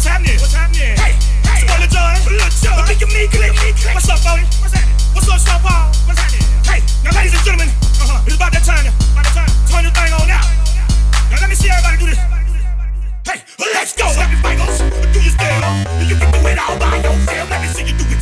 What's 0.00 0.08
happening? 0.08 0.40
What's 0.40 0.56
happening? 0.56 0.96
Hey, 0.96 1.12
hey, 1.44 1.60
it's 1.60 1.68
Brother 1.68 1.84
John. 1.92 2.16
Brother 2.24 2.48
John. 2.56 2.72
But 2.80 2.88
think 2.88 3.04
me, 3.12 3.28
click. 3.28 3.52
What's 3.92 4.08
up? 4.08 4.16
What's 4.16 4.72
happening? 4.72 4.96
What's 5.12 5.28
up? 5.28 5.60
What's 6.08 6.16
happening? 6.16 6.40
Hey, 6.64 6.80
now, 7.04 7.12
ladies 7.12 7.36
and 7.36 7.44
gentlemen, 7.44 7.68
uh-huh. 8.00 8.24
it's 8.24 8.32
about 8.32 8.48
that 8.56 8.64
time. 8.64 8.88
About 8.88 9.28
that 9.28 9.44
time. 9.44 9.52
Turn 9.68 9.84
the 9.84 9.92
thing 9.92 10.08
on 10.16 10.24
now. 10.24 10.40
Now, 11.28 11.44
let 11.44 11.52
me 11.52 11.54
see 11.54 11.68
everybody 11.68 12.00
do 12.00 12.16
this. 12.16 12.20
Hey, 13.28 13.44
let's 13.76 13.92
go. 13.92 14.08
Snap 14.08 14.32
your 14.32 14.40
fingers. 14.40 14.80
Do 14.80 15.20
your. 15.20 15.36
You 16.08 16.16
can 16.16 16.32
do 16.32 16.48
it 16.48 16.56
all 16.56 16.80
by 16.80 16.96
yourself. 16.96 17.50
Let 17.52 17.60
me 17.60 17.68
see 17.68 17.84
you 17.84 17.92
do 17.92 18.04
it. 18.08 18.19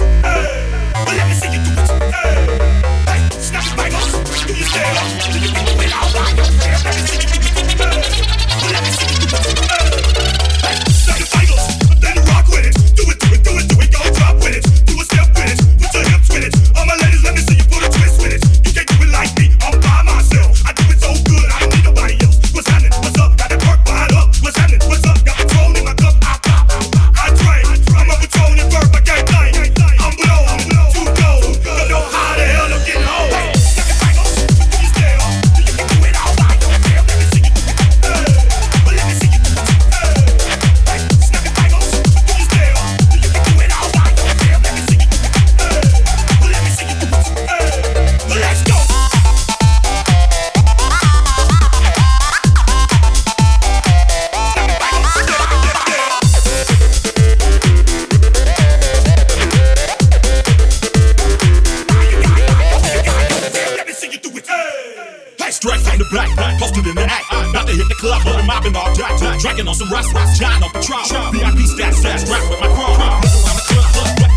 The 66.10 66.16
back, 66.36 66.58
posted 66.58 66.86
in 66.86 66.94
the 66.94 67.04
act. 67.04 67.26
About 67.30 67.66
to 67.66 67.74
hit 67.74 67.88
the 67.88 67.94
club, 67.94 68.22
but 68.24 68.36
I'm 68.36 68.46
mobbing 68.46 68.74
all 68.74 68.94
day. 68.94 69.04
Drinking 69.40 69.68
on 69.68 69.74
some 69.74 69.90
rust, 69.90 70.12
rust, 70.14 70.40
giant 70.40 70.64
on 70.64 70.70
Patron. 70.72 71.04
VIP 71.32 71.68
stats, 71.68 72.00
stats, 72.00 72.24
rap 72.30 72.48
with 72.48 72.60
my 72.60 72.66
around 72.66 73.20
the 73.20 73.64
club, 73.68 73.84
club, 73.92 74.27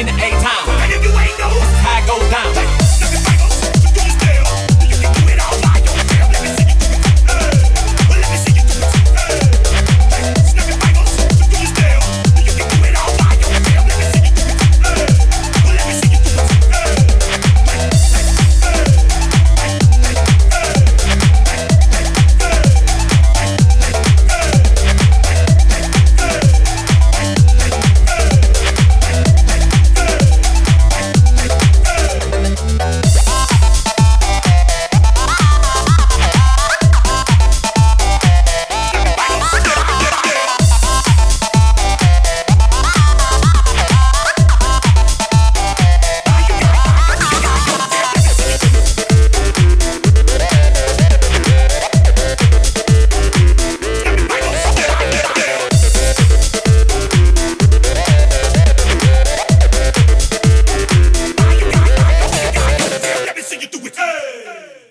in 0.00 0.06
the 0.06 0.12
80s. 0.12 0.39